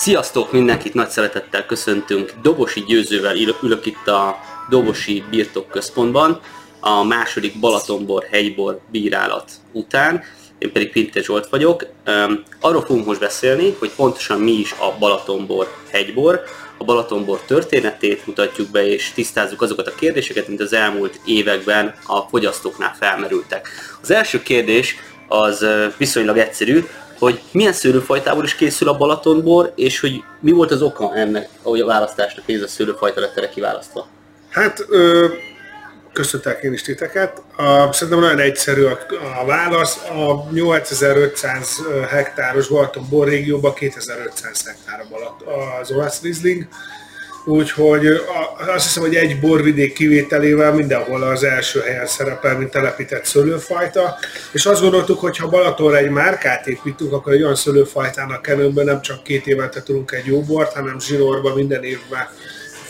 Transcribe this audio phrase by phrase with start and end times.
[0.00, 2.32] Sziasztok, mindenkit nagy szeretettel köszöntünk.
[2.42, 4.38] Dobosi Győzővel ülök itt a
[4.68, 6.40] Dobosi Birtok Központban,
[6.80, 10.22] a második Balatonbor hegybor bírálat után.
[10.58, 11.86] Én pedig Pinte Zsolt vagyok.
[12.60, 16.42] Arról fogunk most beszélni, hogy pontosan mi is a Balatonbor hegybor,
[16.78, 22.20] a Balatonbor történetét mutatjuk be, és tisztázzuk azokat a kérdéseket, mint az elmúlt években a
[22.20, 23.68] fogyasztóknál felmerültek.
[24.02, 24.96] Az első kérdés
[25.28, 26.84] az viszonylag egyszerű,
[27.20, 31.84] hogy milyen szőlőfajtából is készül a Balatonbor, és hogy mi volt az oka ennek, a
[31.84, 34.06] választásnak ez a szőlőfajta lett erre kiválasztva?
[34.48, 35.26] Hát, ö,
[36.12, 37.42] köszöntek én is titeket.
[37.56, 38.98] A, szerintem nagyon egyszerű a,
[39.40, 39.96] a válasz.
[39.96, 41.76] A 8500
[42.08, 45.06] hektáros Balatonbor régióban 2500 hektár
[45.80, 46.66] az olasz Riesling
[47.44, 48.06] Úgyhogy
[48.74, 54.18] azt hiszem, hogy egy borvidék kivételével mindenhol az első helyen szerepel, mint telepített szőlőfajta,
[54.52, 59.00] és azt gondoltuk, hogy ha Balatonra egy márkát építünk, akkor egy olyan szőlőfajtának kell nem
[59.02, 62.28] csak két évente tudunk egy jó bort, hanem zsinórban minden évben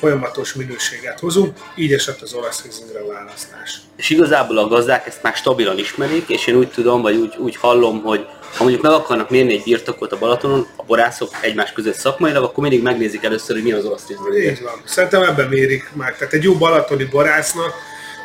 [0.00, 3.80] folyamatos minőséget hozunk, így esett az olasz rizingre választás.
[3.96, 7.56] És igazából a gazdák ezt már stabilan ismerik, és én úgy tudom, vagy úgy, úgy
[7.56, 8.26] hallom, hogy
[8.56, 12.62] ha mondjuk meg akarnak mérni egy birtokot a Balatonon, a borászok egymás között szakmailag, akkor
[12.62, 14.52] mindig megnézik először, hogy mi az olasz rizing.
[14.52, 14.82] Így van.
[14.84, 16.16] Szerintem ebben mérik meg.
[16.16, 17.74] Tehát egy jó balatoni borásznak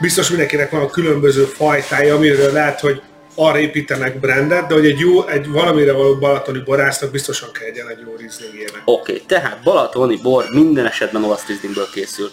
[0.01, 3.01] biztos mindenkinek van a különböző fajtája, amiről lehet, hogy
[3.36, 7.89] arra építenek brandet, de hogy egy jó, egy valamire való balatoni borásznak biztosan kell egyen
[7.89, 8.81] egy jó rizlingére.
[8.86, 12.31] Oké, okay, tehát balatoni bor minden esetben olasz rizlingből készül.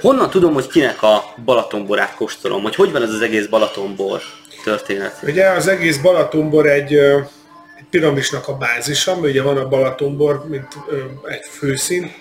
[0.00, 4.20] Honnan tudom, hogy kinek a Balatonborát kóstolom, hogy hogy van ez az egész Balatonbor
[4.64, 5.18] történet?
[5.22, 10.66] Ugye az egész Balatonbor egy, egy piramisnak a bázisa, ugye van a Balatonbor, mint
[11.24, 12.12] egy főszín,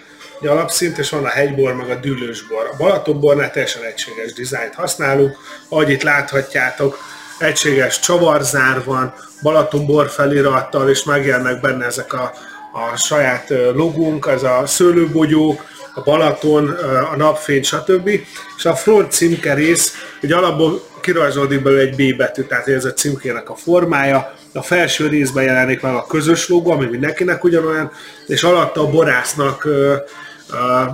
[0.42, 2.70] egy alapszint, és van a hegybor, meg a dűlősbor.
[2.74, 5.38] A Balatonbornál teljesen egységes dizájnt használunk,
[5.70, 6.98] ahogy itt láthatjátok,
[7.42, 12.32] egységes csavarzár van, Balatonbor felirattal, és megjelennek benne ezek a,
[12.74, 15.64] a saját logónk, ez a szőlőbogyók,
[15.96, 16.70] a Balaton,
[17.12, 18.10] a napfény, stb.
[18.58, 23.50] És a front címkerész, hogy alapból kirajzolódik belőle egy B betű, tehát ez a címkének
[23.50, 24.34] a formája.
[24.54, 27.92] A felső részben jelenik meg a közös logó, ami mindenkinek ugyanolyan,
[28.28, 29.68] és alatta a borásznak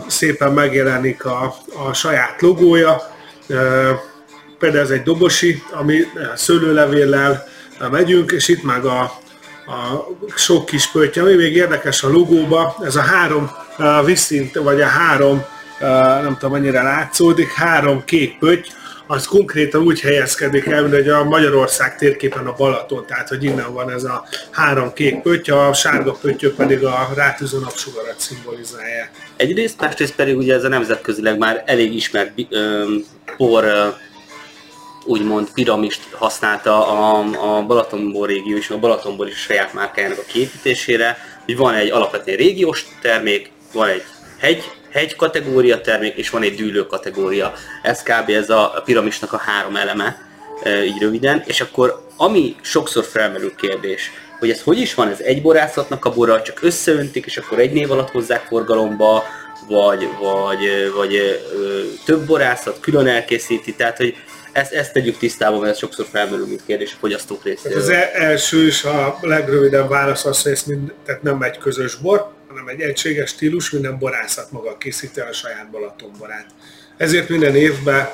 [0.08, 1.56] szépen megjelenik a,
[1.88, 3.02] a saját logója
[4.60, 6.00] például ez egy dobosi, ami
[6.36, 7.48] szőlőlevéllel
[7.92, 9.02] megyünk, és itt meg a,
[9.66, 13.52] a sok kis pötty, ami még érdekes a logóba, ez a három
[14.06, 15.46] viszint, vagy a három,
[16.22, 18.70] nem tudom mennyire látszódik, három kék pötty,
[19.10, 23.92] az konkrétan úgy helyezkedik el, hogy a Magyarország térképen a Balaton, tehát hogy innen van
[23.92, 29.12] ez a három kék pötty, a sárga pöttyök pedig a rátűző napsugarat szimbolizálják.
[29.36, 32.32] Egyrészt, másrészt pedig ugye ez a nemzetközileg már elég ismert
[33.38, 33.66] por
[35.08, 40.32] úgymond piramist használta a, a Balatonbor régió és a Balatonbor is a saját márkájának a
[40.32, 44.04] képítésére, hogy van egy alapvetően régiós termék, van egy
[44.40, 47.54] hegy, hegy kategória termék, és van egy dűlő kategória.
[47.82, 48.30] Ez kb.
[48.30, 50.28] ez a piramisnak a három eleme,
[50.64, 51.44] e, így röviden.
[51.46, 56.14] És akkor ami sokszor felmerül kérdés, hogy ez hogy is van, ez egy borászatnak a
[56.14, 59.24] bora, csak összeöntik, és akkor egy név alatt hozzák forgalomba,
[59.68, 61.42] vagy, vagy, vagy
[62.06, 64.16] több borászat külön elkészíti, tehát hogy
[64.58, 67.78] ezt, ezt tegyük tisztában, mert ez sokszor felmerül, mint kérdés a fogyasztók részéről.
[67.78, 71.96] Az e- első és a legrövidebb válasz az, hogy ez mind, tehát nem egy közös
[71.96, 76.46] bor, hanem egy egységes stílus, minden borászat maga készíti el a saját Balatonborát.
[76.98, 78.10] Ezért minden évben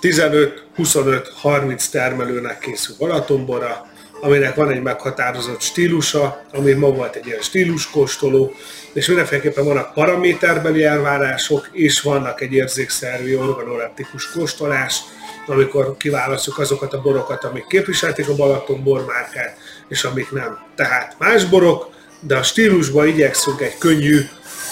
[0.00, 3.86] 15-25-30 termelőnek készül Balatonbora,
[4.20, 8.54] aminek van egy meghatározott stílusa, ami ma volt egy ilyen stíluskóstoló,
[8.92, 15.00] és mindenféleképpen vannak paraméterbeli elvárások, és vannak egy érzékszervi organoleptikus kóstolás,
[15.46, 19.58] amikor kiválasztjuk azokat a borokat, amik képviselték a Balaton bormárkát,
[19.88, 20.58] és amik nem.
[20.74, 21.88] Tehát más borok,
[22.20, 24.20] de a stílusban igyekszünk egy könnyű,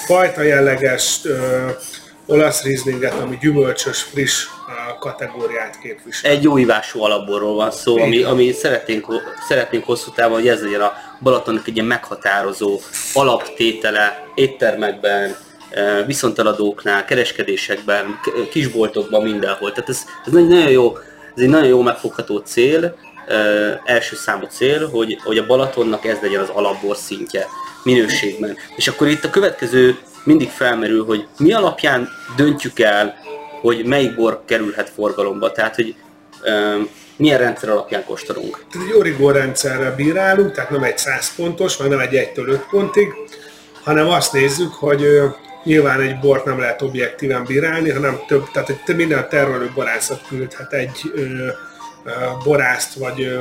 [0.07, 1.67] fajta jelleges ö,
[2.27, 6.31] olasz rizlinget, ami gyümölcsös, friss ö, kategóriát képvisel.
[6.31, 9.06] Egy jó ivású alapborról van szó, ami, ami szeretnénk,
[9.49, 12.81] szeretnénk hosszú távon, hogy ez legyen a Balatonnak egy ilyen meghatározó
[13.12, 15.37] alaptétele éttermekben,
[16.06, 19.73] viszonteladóknál, kereskedésekben, kisboltokban, mindenhol.
[19.73, 20.97] Tehát ez, ez egy nagyon jó,
[21.37, 22.97] ez egy nagyon jó megfogható cél,
[23.85, 27.47] első számú cél, hogy, hogy a Balatonnak ez legyen az alapbor szintje
[27.82, 28.56] minőségben.
[28.76, 33.15] És akkor itt a következő mindig felmerül, hogy mi alapján döntjük el,
[33.61, 35.53] hogy melyik bor kerülhet forgalomba.
[35.53, 35.94] Tehát, hogy
[37.17, 38.65] milyen rendszer alapján kóstolunk?
[38.73, 43.09] Egy origó rendszerre bírálunk, tehát nem egy 100 pontos, vagy nem egy 1-től 5 pontig,
[43.82, 45.06] hanem azt nézzük, hogy
[45.64, 50.72] Nyilván egy bort nem lehet objektíven bírálni, hanem több, tehát egy minden termelő borászat küldhet
[50.72, 51.49] egy ö,
[52.44, 53.38] borászt, vagy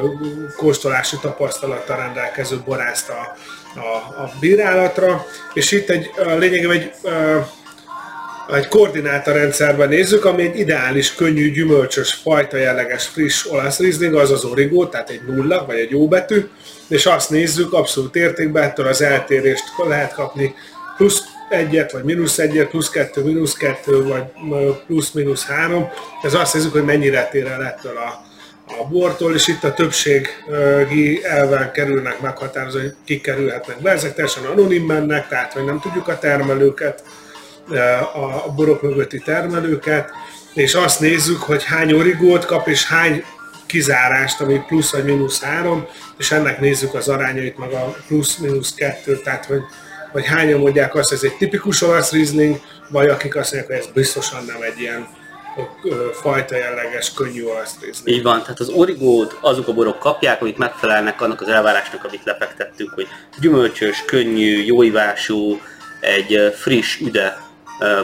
[0.58, 3.36] kóstolási tapasztalattal rendelkező borászt a,
[3.80, 6.92] a, a bírálatra, és itt egy lényegében egy
[8.52, 14.44] egy koordinátorrendszerben nézzük, ami egy ideális, könnyű, gyümölcsös, fajta jelleges, friss olasz rizling, az az
[14.44, 16.48] origó, tehát egy nulla, vagy egy jó betű,
[16.88, 20.56] és azt nézzük abszolút értékben, ettől az eltérést lehet kapni
[20.98, 21.22] plusz
[21.54, 24.24] egyet, vagy mínusz egyet, plusz kettő, mínusz kettő, vagy
[24.88, 25.90] plusz-mínusz három.
[26.22, 28.24] Ez azt nézzük, hogy mennyire tér el ettől a,
[28.82, 33.92] a bortól, és itt a többségi elven kerülnek meghatározni, hogy kik kerülhetnek be.
[33.92, 37.04] Ezek teljesen anonim mennek, tehát hogy nem tudjuk a termelőket,
[38.46, 40.12] a borok mögötti termelőket,
[40.54, 43.24] és azt nézzük, hogy hány origót kap, és hány
[43.66, 49.18] kizárást, ami plusz vagy mínusz három, és ennek nézzük az arányait, meg a plusz-mínusz kettő,
[49.18, 49.62] tehát hogy,
[50.14, 53.88] hogy hányan mondják azt, hogy ez egy tipikus olasz Riesling, vagy akik azt mondják, hogy
[53.88, 55.08] ez biztosan nem egy ilyen
[56.14, 58.18] fajta jelleges, könnyű olasz Riesling.
[58.18, 62.24] Így van, tehát az origót azok a borok kapják, amik megfelelnek annak az elvárásnak, amit
[62.24, 63.08] lefektettünk, hogy
[63.40, 65.62] gyümölcsös, könnyű, jóivású,
[66.00, 67.38] egy friss, üde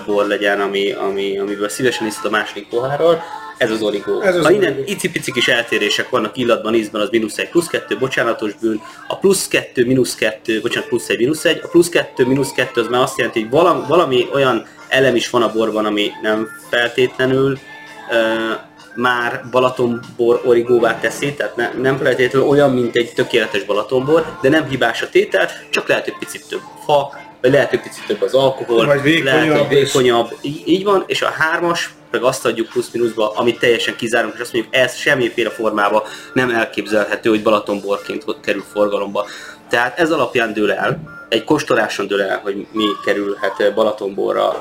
[0.06, 3.24] bor legyen, ami, ami, amiből szívesen iszod a második pohárral.
[3.60, 4.22] Ez az origó.
[4.22, 7.98] Ez az ha innen icipici kis eltérések vannak illatban, ízben, az mínusz egy, plusz kettő,
[7.98, 8.82] bocsánatos bűn.
[9.08, 11.60] A plusz kettő, mínusz kettő, bocsánat, plusz egy, mínusz egy.
[11.64, 15.30] A plusz kettő, mínusz kettő, az már azt jelenti, hogy valami, valami olyan elem is
[15.30, 18.60] van a borban, ami nem feltétlenül uh,
[18.96, 24.68] már Balatonbor origóvá teszi, tehát ne, nem feltétlenül olyan, mint egy tökéletes Balatonbor, de nem
[24.68, 28.34] hibás a tétel, csak lehet, hogy picit több fa, vagy lehet, hogy picit több az
[28.34, 30.36] alkohol, vagy vékonyabb, lehet, hogy vékonyabb.
[30.42, 34.54] Így, így van, és a hármas meg azt adjuk plusz-minuszba, amit teljesen kizárunk, és azt
[34.54, 39.26] mondjuk, ez semmiféle formába nem elképzelhető, hogy Balatonborként kerül forgalomba.
[39.70, 44.60] Tehát ez alapján dől el, egy kostoláson dől el, hogy mi kerülhet Balatonborra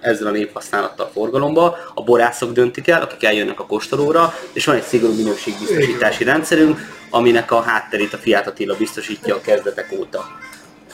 [0.00, 4.82] ezzel a névhasználattal forgalomba, a borászok döntik el, akik eljönnek a kóstolóra, és van egy
[4.82, 6.78] szigorú minőségbiztosítási rendszerünk,
[7.10, 10.24] aminek a hátterét a Fiat Attila biztosítja a kezdetek óta.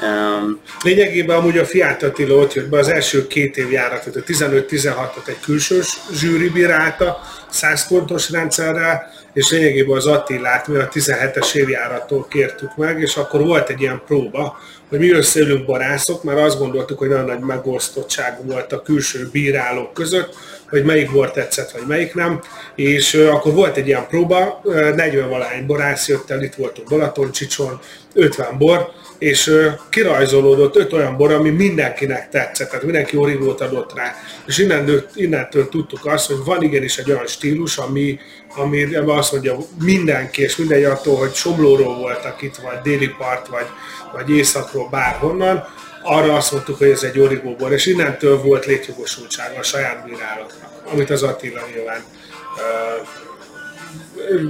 [0.03, 4.21] Um, Lényegében amúgy a Fiat Attila ott jött be az első két év járatot, a
[4.21, 7.21] 15-16-ot egy külsős zsűri bírálta,
[7.51, 13.41] 100 pontos rendszerrel, és lényegében az Attilát mi a 17-es évjárattól kértük meg, és akkor
[13.41, 14.59] volt egy ilyen próba,
[14.89, 19.93] hogy mi összeülünk barászok, mert azt gondoltuk, hogy nagyon nagy megosztottság volt a külső bírálók
[19.93, 20.35] között,
[20.69, 22.41] hogy melyik bor tetszett, vagy melyik nem,
[22.75, 27.81] és akkor volt egy ilyen próba, 40 valány borász jött el, itt voltunk Balaton, Csicson,
[28.15, 29.53] 50 bor, és
[29.89, 34.15] kirajzolódott öt olyan bor, ami mindenkinek tetszett, tehát mindenki origót adott rá.
[34.47, 38.19] És innentől, innentől tudtuk azt, hogy van igenis egy olyan stílus, ami,
[38.57, 43.67] ami azt mondja mindenki, és mindegy attól, hogy Somlóról voltak itt, vagy déli part, vagy,
[44.13, 45.65] vagy északról, bárhonnan,
[46.03, 51.11] arra azt mondtuk, hogy ez egy origóbor, és innentől volt létjogosultsága a saját bírálatnak, amit
[51.11, 52.05] az Attila nyilván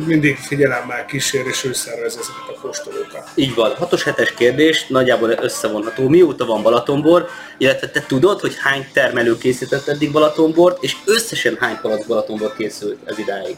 [0.06, 3.28] mindig figyelemmel kísér, és ő szervez ezeket a kóstolókat.
[3.34, 3.73] Így van.
[3.81, 6.08] 6-os 7-es kérdés, nagyjából összevonható.
[6.08, 7.28] Mióta van Balatonbor,
[7.58, 12.99] illetve te tudod, hogy hány termelő készített eddig Balatonbort, és összesen hány palack Balatonbor készült
[13.05, 13.56] ez idáig?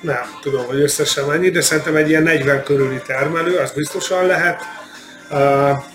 [0.00, 4.62] Nem tudom, hogy összesen mennyi, de szerintem egy ilyen 40 körüli termelő, az biztosan lehet.
[5.30, 5.92] Uh,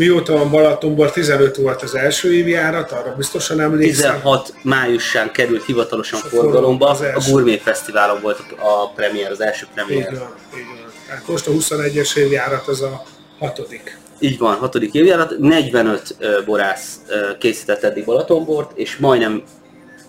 [0.00, 4.12] Mióta van Balatonból, 15 volt az első évi járat, arra biztosan emlékszem.
[4.12, 10.12] 16 májusán került hivatalosan forgalomba, a Gourmet Fesztiválon volt a premier, az első premier.
[10.12, 10.92] Így van, így van.
[11.08, 13.02] Hát most a 21-es évjárat az a
[13.38, 13.98] hatodik.
[14.18, 17.00] Így van, hatodik évjárat, 45 borász
[17.38, 19.42] készített eddig Balatonbort, és majdnem,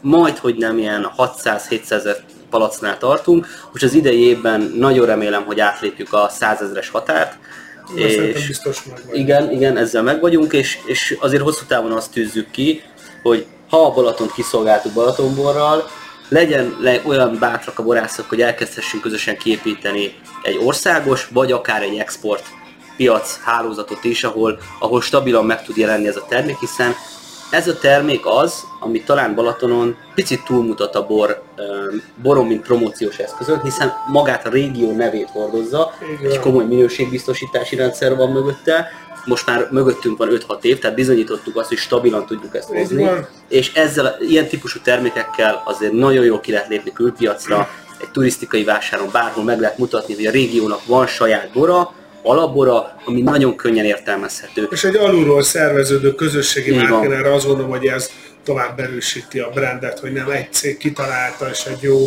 [0.02, 2.18] majd hogy nem ilyen 600-700 ezer
[2.50, 3.48] palacnál tartunk.
[3.72, 7.38] Most az idei évben nagyon remélem, hogy átlépjük a 100 ezeres határt,
[7.96, 12.52] és biztos meg igen, igen, ezzel meg vagyunk, és, és azért hosszú távon azt tűzzük
[12.52, 12.82] ki,
[13.22, 15.90] hogy ha a Balatont kiszolgáltuk Balatonborral,
[16.30, 21.98] legyen le olyan bátrak a borászok, hogy elkezdhessünk közösen kiépíteni egy országos, vagy akár egy
[21.98, 22.44] export
[22.98, 26.96] piac hálózatot is, ahol, ahol stabilan meg tud jelenni ez a termék, hiszen
[27.52, 31.42] ez a termék az, ami talán Balatonon picit túlmutat a bor,
[32.22, 36.32] boron, mint promóciós eszközön, hiszen magát a régió nevét hordozza, Igen.
[36.32, 38.88] egy komoly minőségbiztosítási rendszer van mögötte,
[39.26, 43.10] most már mögöttünk van 5-6 év, tehát bizonyítottuk azt, hogy stabilan tudjuk ezt hozni,
[43.48, 47.70] és ezzel ilyen típusú termékekkel azért nagyon jól ki lehet lépni külpiacra,
[48.02, 53.22] egy turisztikai vásáron bárhol meg lehet mutatni, hogy a régiónak van saját bora, alapbora, ami
[53.22, 54.68] nagyon könnyen értelmezhető.
[54.72, 58.10] És egy alulról szerveződő közösségi márkánára azt gondolom, hogy ez
[58.44, 61.98] tovább erősíti a brandet, hogy nem egy cég kitalálta és egy jó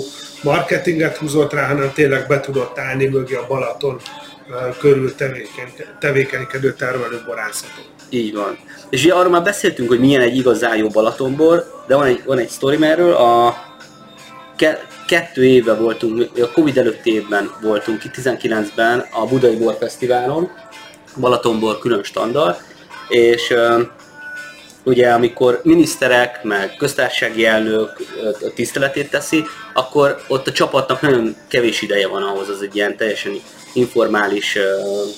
[0.43, 4.01] marketinget húzott rá, hanem tényleg be tudott állni mögé a Balaton
[4.79, 7.85] körül tevékeny, tevékenykedő termelő borászatot.
[8.09, 8.59] Így van.
[8.91, 12.39] És ugye arról már beszéltünk, hogy milyen egy igazán jó Balatonbor, de van egy, van
[12.39, 13.55] egy sztorim erről, a
[15.07, 20.51] kettő éve voltunk, a Covid előtti évben voltunk ki, 19-ben a Budai Bor Fesztiválon,
[21.17, 22.57] Balatonbor külön standard,
[23.09, 23.55] és
[24.85, 27.91] ugye amikor miniszterek, meg köztársasági elnök
[28.55, 29.45] tiszteletét teszi,
[29.75, 33.33] akkor ott a csapatnak nagyon kevés ideje van ahhoz, az egy ilyen teljesen
[33.73, 34.59] informális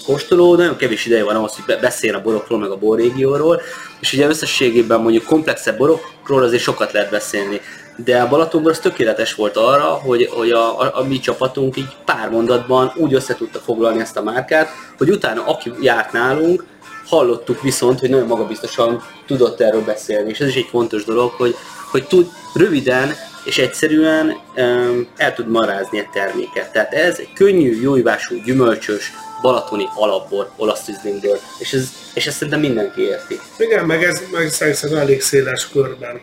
[0.06, 3.60] kóstoló, nagyon kevés ideje van ahhoz, hogy beszél a borokról, meg a borrégióról,
[4.00, 7.60] és ugye összességében mondjuk komplexebb borokról azért sokat lehet beszélni.
[8.04, 11.96] De a Balatonban az tökéletes volt arra, hogy, hogy a, a, a mi csapatunk így
[12.04, 16.64] pár mondatban úgy össze tudta foglalni ezt a márkát, hogy utána aki járt nálunk,
[17.06, 21.54] hallottuk viszont, hogy nagyon magabiztosan tudott erről beszélni, és ez is egy fontos dolog, hogy,
[21.90, 26.72] hogy tud röviden és egyszerűen um, el tud marázni egy terméket.
[26.72, 29.12] Tehát ez egy könnyű, jóivású, gyümölcsös,
[29.42, 33.40] balatoni alapbor olasz Rieslingből, és, ez, és ezt szerintem mindenki érti.
[33.58, 36.20] Igen, meg ez meg szerintem elég széles körben.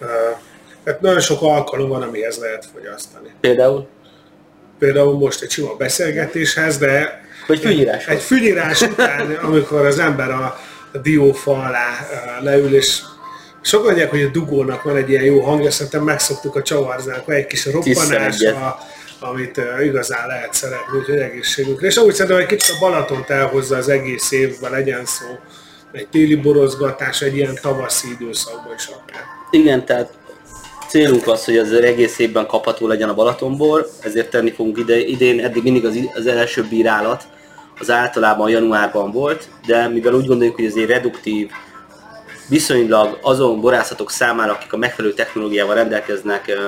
[0.00, 0.08] Uh,
[0.84, 3.28] tehát nagyon sok alkalom van, amihez lehet fogyasztani.
[3.40, 3.86] Például?
[4.78, 8.06] Például most egy sima beszélgetéshez, de vagy fűnyírás.
[8.06, 10.58] Egy fűnyírás után, amikor az ember a,
[10.92, 12.08] a diófa alá
[12.40, 13.00] leül, és
[13.60, 17.46] sokan mondják, hogy a dugónak van egy ilyen jó hangja, szerintem megszoktuk a csavarzának, egy
[17.46, 18.78] kis roppanás, a,
[19.20, 21.86] amit igazán lehet szeretni, úgyhogy egészségünkre.
[21.86, 25.26] És úgy szerintem, hogy kicsit a Balatont elhozza az egész évben, legyen szó
[25.92, 29.22] egy téli borozgatás, egy ilyen tavaszi időszakban is akár.
[29.50, 30.12] Igen, tehát
[30.92, 35.44] célunk az, hogy az egész évben kapható legyen a Balatonból, ezért tenni fogunk ide, idén,
[35.44, 37.24] eddig mindig az, az első bírálat,
[37.78, 41.50] az általában januárban volt, de mivel úgy gondoljuk, hogy ez egy reduktív,
[42.48, 46.58] viszonylag azon borászatok számára, akik a megfelelő technológiával rendelkeznek,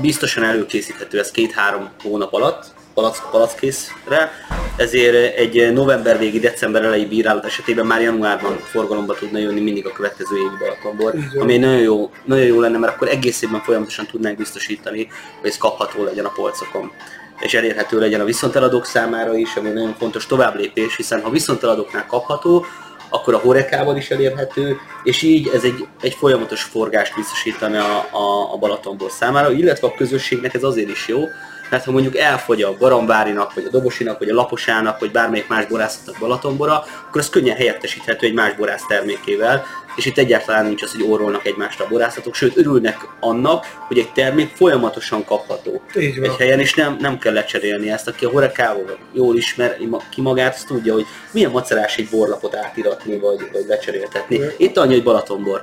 [0.00, 4.30] biztosan előkészíthető ez két-három hónap alatt, palack, palackkészre,
[4.78, 9.92] ezért egy november végi, december elejé bírálat esetében már januárban forgalomba tudna jönni mindig a
[9.92, 14.36] következő évi Balatonbor, ami nagyon jó, nagyon jó lenne, mert akkor egész évben folyamatosan tudnánk
[14.36, 15.08] biztosítani,
[15.40, 16.92] hogy ez kapható legyen a polcokon.
[17.40, 22.66] És elérhető legyen a viszonteladók számára is, ami nagyon fontos továbblépés, hiszen ha viszonteladóknál kapható,
[23.08, 28.52] akkor a horekával is elérhető, és így ez egy, egy folyamatos forgást biztosítani a, a,
[28.52, 31.24] a Balatonból számára, illetve a közösségnek ez azért is jó,
[31.70, 35.66] mert ha mondjuk elfogy a Garambárinak, vagy a Dobosinak, vagy a Laposának, vagy bármelyik más
[35.66, 39.64] borászatnak Balatonbora, akkor az könnyen helyettesíthető egy más borász termékével,
[39.96, 44.12] és itt egyáltalán nincs az, hogy orrolnak egymást a borászatok, sőt örülnek annak, hogy egy
[44.12, 49.36] termék folyamatosan kapható egy helyen, és nem, nem kell lecserélni ezt, aki a horekával jól
[49.36, 49.76] ismer
[50.10, 54.40] ki magát, azt tudja, hogy milyen macerás egy borlapot átiratni, vagy, vagy lecseréltetni.
[54.56, 55.62] Itt annyi, hogy Balatonbor.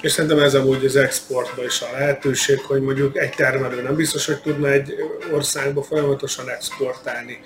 [0.00, 4.26] És szerintem ez amúgy az exportban is a lehetőség, hogy mondjuk egy termelő nem biztos,
[4.26, 4.94] hogy tudna egy
[5.32, 7.40] országba folyamatosan exportálni,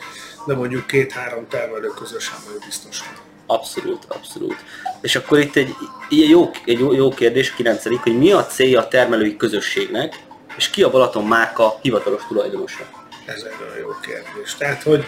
[0.47, 3.09] de mondjuk két-három termelő közösen majd biztosan.
[3.47, 4.57] Abszolút, abszolút.
[5.01, 5.75] És akkor itt egy,
[6.11, 10.15] egy, jó, egy jó, kérdés, a kilencedik, hogy mi a célja a termelői közösségnek,
[10.57, 12.85] és ki a Balaton márka hivatalos tulajdonosa?
[13.27, 14.55] Ez egy nagyon jó kérdés.
[14.59, 15.07] Tehát, hogy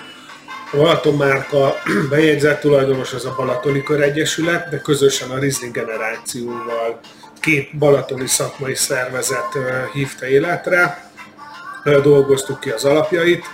[0.72, 1.74] a Balaton márka
[2.10, 7.00] bejegyzett tulajdonos az a Balatoni Kör Egyesület, de közösen a Rizling generációval
[7.42, 9.58] két balatoni szakmai szervezet
[9.92, 11.10] hívta életre,
[12.02, 13.44] dolgoztuk ki az alapjait,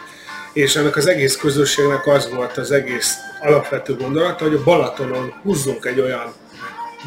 [0.52, 5.84] és ennek az egész közösségnek az volt az egész alapvető gondolata, hogy a Balatonon húzzunk
[5.84, 6.32] egy olyan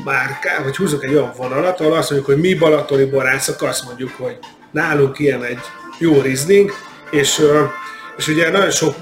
[0.03, 4.11] márkát, vagy húzzunk egy olyan vonalat, ahol azt mondjuk, hogy mi balatoni borászok azt mondjuk,
[4.17, 4.37] hogy
[4.71, 5.61] nálunk ilyen egy
[5.99, 6.71] jó rizling,
[7.09, 7.41] és
[8.17, 8.95] és ugye nagyon sok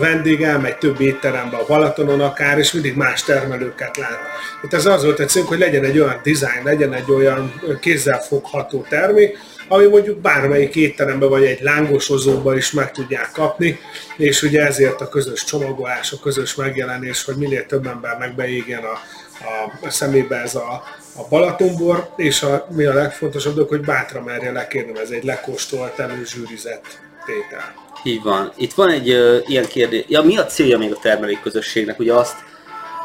[0.00, 4.18] vendég elmegy több étterembe a Balatonon akár, és mindig más termelőket lát.
[4.62, 8.86] Itt ez az volt egy célunk, hogy legyen egy olyan design, legyen egy olyan kézzelfogható
[8.88, 13.78] termék, ami mondjuk bármelyik étteremben vagy egy lángosozóban is meg tudják kapni,
[14.16, 18.98] és ugye ezért a közös csomagolás, a közös megjelenés, hogy minél több ember megbeégjen a,
[19.44, 20.82] a, a szemébe ez a,
[21.16, 27.00] a Balatonbor, és a, mi a legfontosabb hogy bátra merje lekérni, ez egy lekóstolt, előzsűrizett
[27.26, 27.83] tétel.
[28.06, 28.52] Így van.
[28.56, 30.04] Itt van egy uh, ilyen kérdés.
[30.08, 31.98] Ja, mi a célja még a termelői közösségnek?
[31.98, 32.36] Ugye azt,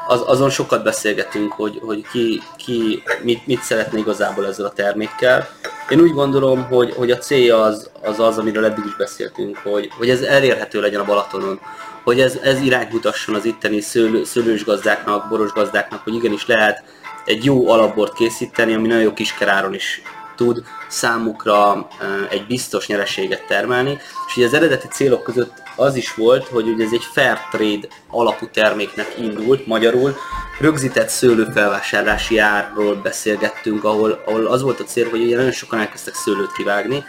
[0.08, 5.50] az, azon sokat beszélgetünk, hogy, hogy ki, ki mit, mit szeretne igazából ezzel a termékkel.
[5.90, 9.90] Én úgy gondolom, hogy, hogy a célja az, az az, amiről eddig is beszéltünk, hogy,
[9.98, 11.60] hogy ez elérhető legyen a Balatonon,
[12.04, 16.84] hogy ez, ez irányt mutasson az itteni szőlő, szőlős gazdáknak, boros gazdáknak, hogy igenis lehet
[17.26, 20.02] egy jó alapbort készíteni, ami nagyon jó kiskeráron is
[20.40, 21.88] tud számukra
[22.30, 23.98] egy biztos nyereséget termelni.
[24.28, 27.88] És ugye az eredeti célok között az is volt, hogy ugye ez egy fair trade
[28.10, 30.16] alapú terméknek indult, magyarul
[30.60, 36.14] rögzített szőlőfelvásárlási árról beszélgettünk, ahol, ahol az volt a cél, hogy ugye nagyon sokan elkezdtek
[36.14, 37.04] szőlőt kivágni,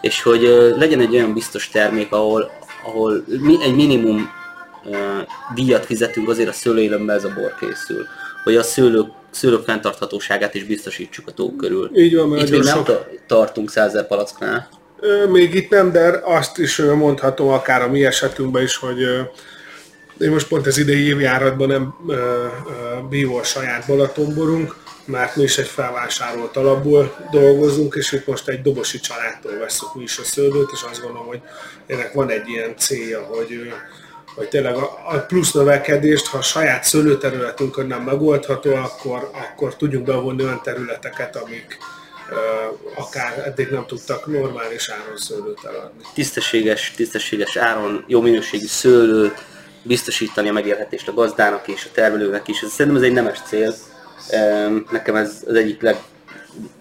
[0.00, 0.42] és hogy
[0.76, 2.50] legyen egy olyan biztos termék, ahol,
[2.84, 3.24] ahol
[3.62, 4.30] egy minimum
[5.54, 8.06] díjat fizetünk azért a szőlőélőmben ez a bor készül.
[8.44, 9.06] Hogy a szőlők
[9.38, 11.90] szőlők fenntarthatóságát is biztosítsuk a tó körül.
[11.94, 13.08] Így van, mert Itt még nem sok...
[13.26, 14.68] tartunk százer palacknál.
[15.28, 19.00] Még itt nem, de azt is mondhatom akár a mi esetünkben is, hogy
[20.20, 21.94] én most pont az idei évjáratban nem
[23.08, 28.62] bívó a saját Balatonborunk, mert mi is egy felvásárolt alapból dolgozunk, és itt most egy
[28.62, 31.40] dobosi családtól veszük mi is a szőlőt, és azt gondolom, hogy
[31.86, 33.72] ennek van egy ilyen célja, hogy,
[34.38, 40.42] hogy tényleg a plusz növekedést, ha a saját szőlőterületünkön nem megoldható, akkor, akkor tudjunk bevonni
[40.42, 41.78] olyan területeket, amik,
[42.94, 46.02] akár eddig nem tudtak normális áron szőlőt eladni.
[46.14, 49.44] Tisztességes, tisztességes áron, jó minőségű szőlőt,
[49.82, 52.62] biztosítani a megélhetést a gazdának és a termelőnek is.
[52.62, 53.74] Ez, szerintem ez egy nemes cél.
[54.90, 55.96] Nekem ez az egyik leg,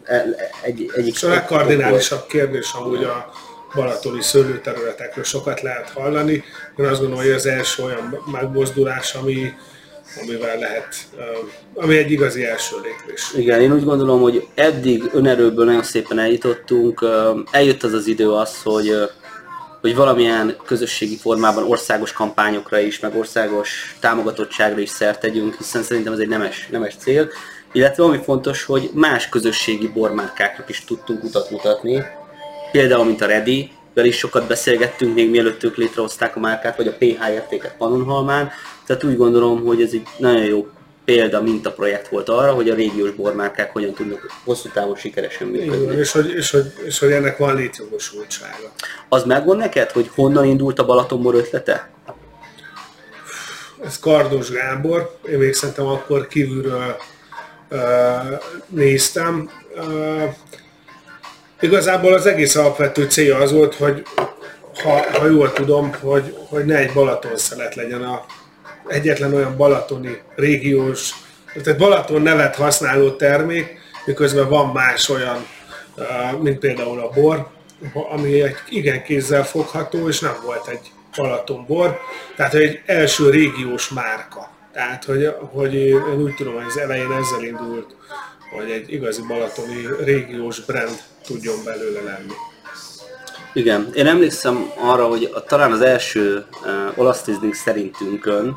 [0.04, 0.26] e,
[0.62, 3.32] egy, egyik és a legkardinálisabb kérdés amúgy a
[3.76, 6.44] balatoni szőlőterületekről sokat lehet hallani.
[6.78, 9.54] Én azt gondolom, hogy az első olyan megmozdulás, ami,
[10.22, 10.96] amivel lehet,
[11.74, 13.34] ami egy igazi első lépés.
[13.36, 17.06] Igen, én úgy gondolom, hogy eddig önerőből nagyon szépen eljutottunk.
[17.52, 19.10] Eljött az az idő az, hogy
[19.82, 26.14] hogy valamilyen közösségi formában országos kampányokra is, meg országos támogatottságra is szert tegyünk, hiszen szerintem
[26.14, 27.30] ez egy nemes, nemes cél.
[27.72, 32.04] Illetve ami fontos, hogy más közösségi bormárkáknak is tudtunk utat mutatni,
[32.72, 36.96] például mint a Ready, is sokat beszélgettünk még mielőtt ők létrehozták a márkát, vagy a
[36.98, 38.52] PH értéket Pannonhalmán,
[38.86, 40.68] tehát úgy gondolom, hogy ez egy nagyon jó
[41.06, 41.44] példa,
[41.76, 45.84] projekt volt arra, hogy a régiós bormárkák hogyan tudnak hosszú távon sikeresen működni.
[45.84, 48.72] Igen, és, hogy, és, hogy, és hogy ennek van létjogosultsága.
[49.10, 51.90] Az megmond neked, hogy honnan indult a Balatonbor ötlete?
[53.84, 56.96] Ez Kardos Gábor, én még szerintem akkor kívülről
[57.70, 57.80] uh,
[58.68, 59.50] néztem.
[59.76, 60.24] Uh,
[61.60, 64.04] igazából az egész alapvető célja az volt, hogy
[64.84, 68.26] ha, ha jól tudom, hogy, hogy ne egy Balaton szelet legyen a,
[68.88, 71.12] egyetlen olyan balatoni régiós,
[71.64, 75.46] tehát Balaton nevet használó termék, miközben van más olyan,
[76.42, 77.48] mint például a bor,
[78.12, 82.00] ami egy igen kézzel fogható, és nem volt egy Balaton bor,
[82.36, 84.50] tehát egy első régiós márka.
[84.74, 87.96] Tehát, hogy, hogy én úgy tudom, hogy az elején ezzel indult,
[88.56, 92.34] hogy egy igazi balatoni régiós brand tudjon belőle lenni.
[93.54, 98.56] Igen, én emlékszem arra, hogy a, talán az első uh, olasz szerintünkön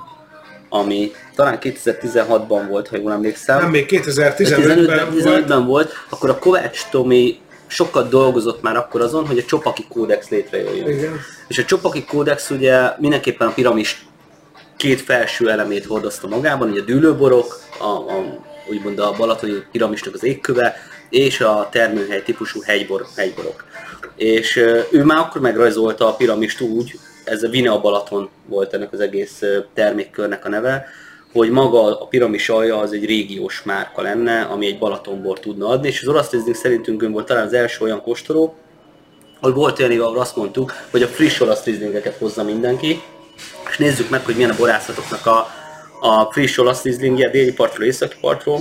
[0.72, 3.58] ami talán 2016-ban volt, ha jól emlékszem.
[3.58, 5.66] Nem, még 2015-ben 2015 volt.
[5.66, 5.92] volt.
[6.08, 10.88] Akkor a Kovács Tomi sokat dolgozott már akkor azon, hogy a Csopaki kódex létrejöjjön.
[10.88, 11.20] Igen.
[11.48, 14.06] És a Csopaki kódex ugye mindenképpen a piramis
[14.76, 20.24] két felső elemét hordozta magában, ugye a dűlőborok, a, a, úgymond a balatoni piramisnak az
[20.24, 20.76] égköve,
[21.10, 23.64] és a termőhely típusú hegybor, hegyborok.
[24.16, 24.56] És
[24.90, 29.42] ő már akkor megrajzolta a piramist úgy, ez a Vine Balaton volt ennek az egész
[29.74, 30.86] termékkörnek a neve,
[31.32, 35.88] hogy maga a piramis alja az egy régiós márka lenne, ami egy Balatonbor tudna adni,
[35.88, 38.54] és az olasz tézing szerintünk volt talán az első olyan kóstoló,
[39.40, 43.02] hogy volt olyan év, ahol azt mondtuk, hogy a friss olasz rizlingeket hozza mindenki,
[43.70, 45.46] és nézzük meg, hogy milyen a borászatoknak a,
[46.00, 48.60] a friss olasz rizlingje déli partról, északi partról,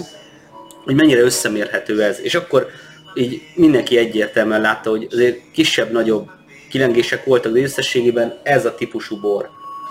[0.90, 2.20] hogy mennyire összemérhető ez.
[2.20, 2.68] És akkor
[3.14, 6.30] így mindenki egyértelműen látta, hogy azért kisebb-nagyobb
[6.70, 9.50] kilengések voltak, de összességében ez a típusú bor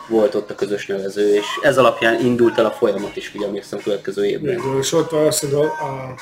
[0.09, 3.81] volt ott a közös nevező, és ez alapján indult el a folyamat is, ugye emlékszem,
[3.83, 4.59] következő évben.
[4.59, 6.15] Igen, és ott valószínűleg a, a...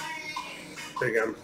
[1.09, 1.35] Igen.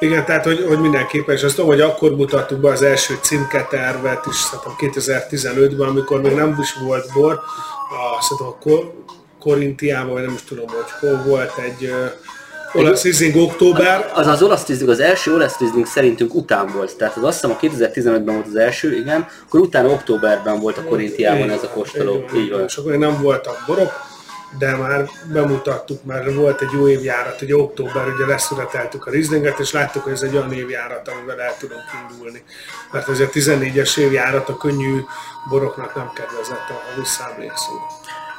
[0.00, 4.26] Igen, tehát hogy, hogy mindenképpen, és azt tudom, hogy akkor mutattuk be az első címketervet
[4.26, 8.58] is, szerintem 2015-ben, amikor még nem is volt bor, a, szerintem a
[9.40, 11.92] Korintiában, vagy nem is tudom, hogy hol volt egy
[12.72, 14.10] Olasz Rizling október.
[14.14, 16.96] Az az olasz Rizling, az első olasz Rizling szerintünk után volt.
[16.96, 20.82] Tehát az azt hiszem a 2015-ben volt az első, igen, akkor utána októberben volt a
[20.82, 22.24] Korintiában ez a kóstoló.
[22.34, 22.64] Így van.
[22.64, 23.92] És akkor nem voltak borok,
[24.58, 29.72] de már bemutattuk, mert volt egy jó évjárat, hogy október, ugye leszületeltük a Rizlinget, és
[29.72, 32.42] láttuk, hogy ez egy olyan évjárat, amivel el tudunk indulni.
[32.92, 35.00] Mert azért 14-es évjárat a könnyű
[35.50, 37.80] boroknak nem kedvezett, ha visszaemlékszünk.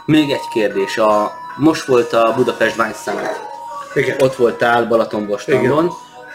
[0.10, 0.98] Még egy kérdés.
[0.98, 3.40] A, most volt a Budapest Wine Summit
[3.94, 4.16] igen.
[4.20, 5.92] Ott voltál Balatonbostandon.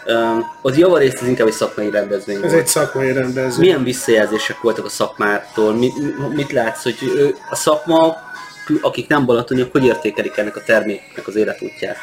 [0.07, 2.55] Um, ott javarészt ez inkább egy szakmai rendezvény Ez volt.
[2.55, 3.67] egy szakmai rendezvény.
[3.67, 5.73] Milyen visszajelzések voltak a szakmától?
[5.73, 5.93] Mit,
[6.35, 6.97] mit látsz, hogy
[7.51, 8.17] a szakma,
[8.81, 11.97] akik nem balatoniak, hogy értékelik ennek a terméknek az életútját?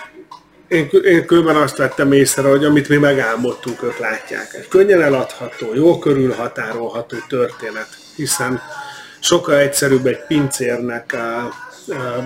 [0.67, 4.53] Én, én különben azt vettem észre, hogy amit mi megálmodtunk, ők látják.
[4.53, 8.61] Egy könnyen eladható, jó körülhatárolható történet, hiszen
[9.21, 11.17] sokkal egyszerűbb egy pincérnek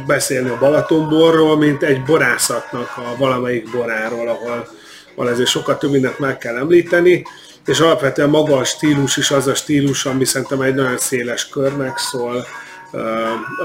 [0.07, 4.67] beszélni a Balatonborról, mint egy borászatnak a valamelyik boráról, ahol,
[5.15, 7.25] ahol ezért sokkal több mindent meg kell említeni,
[7.65, 11.97] és alapvetően maga a stílus is az a stílus, ami szerintem egy nagyon széles körnek
[11.97, 12.45] szól,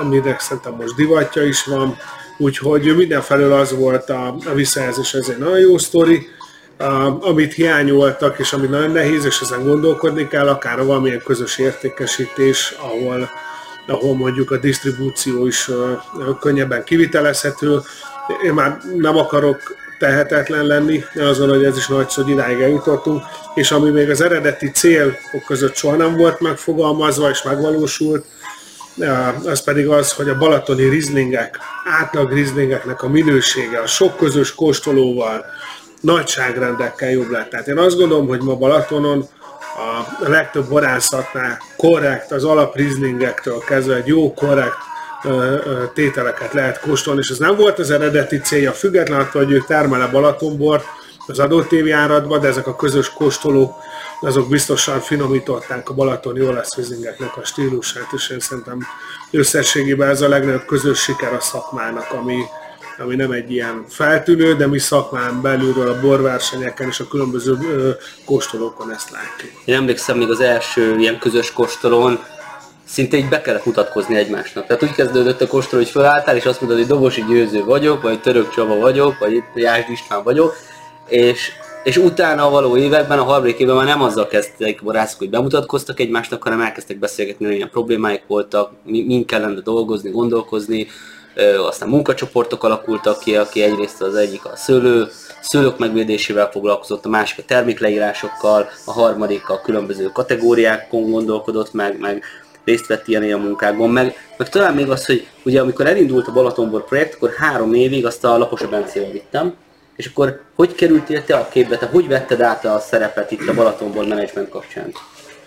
[0.00, 1.96] aminek szerintem most divatja is van,
[2.38, 6.28] úgyhogy mindenfelől az volt a, a visszajelzés, ez egy nagyon jó sztori,
[7.20, 13.30] amit hiányoltak, és ami nagyon nehéz, és ezen gondolkodni kell, akár valamilyen közös értékesítés, ahol,
[13.86, 15.70] ahol mondjuk a disztribúció is
[16.40, 17.80] könnyebben kivitelezhető.
[18.44, 19.58] Én már nem akarok
[19.98, 23.22] tehetetlen lenni, azon, hogy ez is nagy hogy idáig eljutottunk,
[23.54, 28.24] és ami még az eredeti célok között soha nem volt megfogalmazva és megvalósult,
[29.44, 31.58] az pedig az, hogy a balatoni rizlingek,
[32.00, 35.44] átlag rizlingeknek a minősége a sok közös kóstolóval,
[36.00, 37.50] nagyságrendekkel jobb lett.
[37.50, 39.28] Tehát én azt gondolom, hogy ma Balatonon
[39.76, 44.88] a legtöbb borászatnál korrekt, az alaprizlingektől kezdve egy jó, korrekt
[45.94, 50.06] tételeket lehet kóstolni, és ez nem volt az eredeti célja, függetlenül attól, hogy ők termele
[50.06, 50.84] Balatonbort
[51.26, 53.74] az adott évjáratban, de ezek a közös kóstolók,
[54.20, 58.78] azok biztosan finomították a Balaton lesz Rizingeknek a stílusát, és én szerintem
[59.30, 62.42] összességében ez a legnagyobb közös siker a szakmának, ami,
[63.00, 67.58] ami nem egy ilyen feltűnő, de mi szakmán belülről a borversenyeken és a különböző
[68.24, 69.50] kóstolókon ezt látjuk.
[69.64, 72.18] Én emlékszem még az első ilyen közös kóstolón,
[72.84, 74.66] szinte így be kellett mutatkozni egymásnak.
[74.66, 78.20] Tehát úgy kezdődött a kóstoló, hogy felálltál, és azt mondod, hogy Dobosi Győző vagyok, vagy
[78.20, 80.56] Török Csaba vagyok, vagy itt Jász István vagyok,
[81.08, 81.52] és,
[81.84, 86.00] és utána a való években, a harmadik évben már nem azzal kezdtek borászok, hogy bemutatkoztak
[86.00, 90.86] egymásnak, hanem elkezdtek beszélgetni, hogy milyen problémáik voltak, min kellene dolgozni, gondolkozni,
[91.66, 95.08] aztán munkacsoportok alakultak ki, aki egyrészt az egyik a szőlő,
[95.40, 102.24] szőlők megvédésével foglalkozott, a másik a termékleírásokkal, a harmadik a különböző kategóriákon gondolkodott meg, meg
[102.64, 106.32] részt vett ilyen a munkákban, meg, meg talán még az, hogy ugye amikor elindult a
[106.32, 109.54] Balatonbor projekt, akkor három évig azt a Lapos Bencével vittem,
[109.96, 113.54] és akkor hogy kerültél te a képbe, te hogy vetted át a szerepet itt a
[113.54, 114.92] Balatonbor Management kapcsán?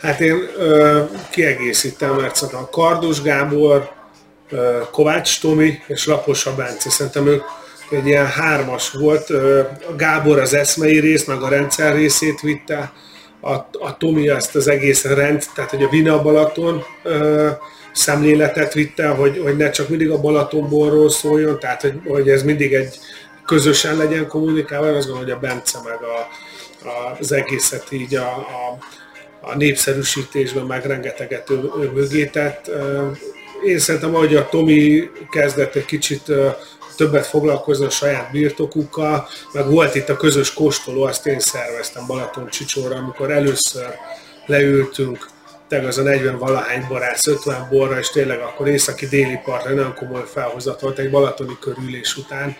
[0.01, 4.02] Hát én ö, kiegészítem, mert a Kardos Gábor, ö,
[4.91, 7.43] Kovács Tomi és Laposa Bence, szerintem ők
[7.91, 9.31] egy ilyen hármas volt.
[9.97, 12.93] Gábor az eszmei részt, meg a rendszer részét vitte,
[13.43, 17.49] a, a Tomi ezt az egész rend, tehát hogy a Vina Balaton ö,
[17.91, 22.73] szemléletet vitte, hogy, hogy ne csak mindig a Balatonborról szóljon, tehát hogy, hogy ez mindig
[22.73, 22.99] egy
[23.45, 26.27] közösen legyen kommunikálva, azt gondolom, hogy a Bence meg a,
[26.87, 28.77] a, az egészet így a, a,
[29.41, 32.71] a népszerűsítésben meg rengeteget ő, ő mögé tett.
[33.65, 36.31] Én szerintem, hogy a Tomi kezdett egy kicsit
[36.95, 42.49] többet foglalkozni a saját birtokukkal, meg volt itt a közös kóstoló, azt én szerveztem Balaton
[42.49, 43.87] Csicsóra, amikor először
[44.45, 45.29] leültünk,
[45.67, 49.93] tényleg az a 40 valahány borász, 50 borra, és tényleg akkor északi déli partra nagyon
[49.93, 52.55] komoly felhozat volt egy balatoni körülés után,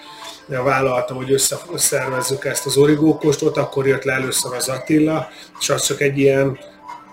[0.46, 5.86] de vállaltam, hogy összeszervezzük ezt az origókostot, akkor jött le először az Attila, és az
[5.86, 6.60] csak egy ilyen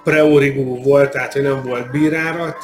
[0.05, 2.57] preorigó volt, tehát hogy nem volt bírárat,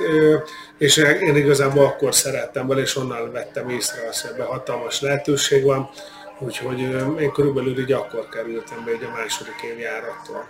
[0.79, 5.65] és én igazából akkor szerettem vele, és onnan vettem észre azt, hogy ebben hatalmas lehetőség
[5.65, 5.89] van,
[6.39, 6.79] úgyhogy
[7.21, 10.49] én körülbelül így akkor kerültem be egy a második évjárattól.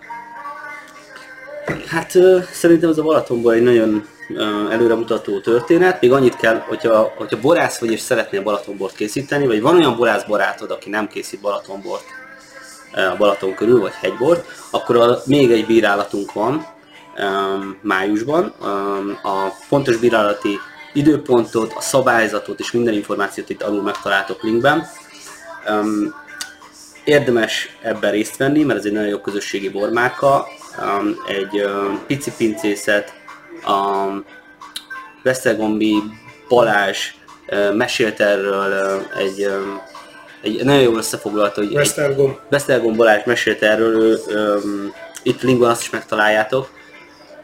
[1.86, 2.12] Hát
[2.52, 4.08] szerintem ez a Balatonból egy nagyon
[4.70, 6.00] előremutató történet.
[6.00, 10.24] Még annyit kell, hogyha, hogyha borász vagy és szeretnél Balatonbort készíteni, vagy van olyan borász
[10.24, 12.04] barátod, aki nem készít Balatonbort
[12.92, 16.66] a Balaton körül, vagy hegybort, akkor még egy bírálatunk van,
[17.80, 18.54] májusban.
[18.60, 20.58] Um, a pontos bírálati
[20.92, 24.86] időpontot, a szabályzatot és minden információt itt alul megtaláltok linkben.
[25.70, 26.14] Um,
[27.04, 30.46] érdemes ebben részt venni, mert ez egy nagyon jó közösségi bormáka.
[30.78, 33.12] Um, egy um, pici pincészet,
[33.64, 34.06] a
[35.22, 36.02] Vesztergombi
[36.48, 37.14] Balázs
[37.48, 39.80] uh, mesélt erről uh, egy um,
[40.42, 42.38] egy nagyon jól összefoglalta, hogy Vesztergom.
[42.50, 46.70] Vesztergom Balázs mesélt erről, um, itt linkben azt is megtaláljátok,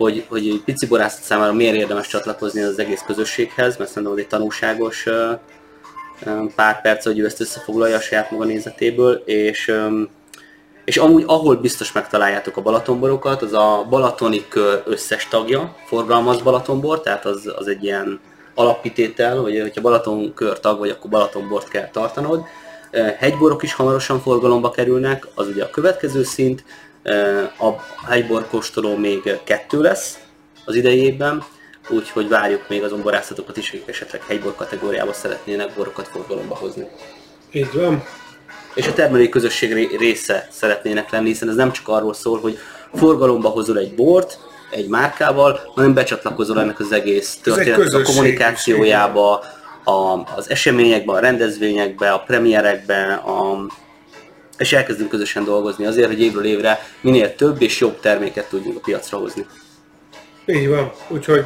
[0.02, 5.06] hogy, hogy pici borászat számára miért érdemes csatlakozni az egész közösséghez, mert szerintem egy tanulságos
[6.54, 9.74] pár perc, hogy ő ezt összefoglalja a saját maga nézetéből, és,
[10.84, 17.00] és amúgy ahol biztos megtaláljátok a Balatonborokat, az a Balatoni kör összes tagja, forgalmaz Balatonbor,
[17.00, 18.20] tehát az, az egy ilyen
[18.54, 22.42] alapítétel, hogy hogyha Balaton kör tag vagy, akkor Balatonbort kell tartanod.
[23.18, 26.64] Hegyborok is hamarosan forgalomba kerülnek, az ugye a következő szint,
[27.58, 27.70] a
[28.08, 30.18] hegybor kóstoló még kettő lesz
[30.64, 31.44] az idejében,
[31.88, 36.86] úgyhogy várjuk még azon borászatokat is, akik esetleg hegybor kategóriába szeretnének borokat forgalomba hozni.
[37.52, 38.04] Így van.
[38.74, 42.58] És a termelői közösség része szeretnének lenni, hiszen ez nem csak arról szól, hogy
[42.94, 44.38] forgalomba hozol egy bort,
[44.70, 49.44] egy márkával, hanem becsatlakozol ennek az egész történetnek a kommunikációjába,
[49.84, 53.66] a, az eseményekbe, a rendezvényekbe, a premierekbe, a,
[54.62, 58.80] és elkezdünk közösen dolgozni azért, hogy évről évre minél több és jobb terméket tudjunk a
[58.80, 59.46] piacra hozni.
[60.46, 61.44] Így van, úgyhogy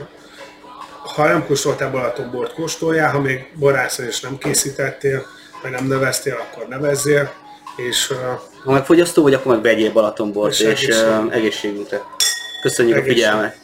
[1.15, 5.27] ha nem kóstoltál Balatonbort, kóstoljál, ha még borászat és nem készítettél,
[5.63, 7.33] vagy nem neveztél, akkor nevezzél,
[7.77, 8.13] és
[8.65, 11.37] Ha meg fogyasztó vagy, akkor meg vegyél Balatonbort, És és, és egészségünkre.
[11.37, 12.03] egészségünkre.
[12.63, 13.13] Köszönjük Egészség.
[13.13, 13.57] a figyelmet!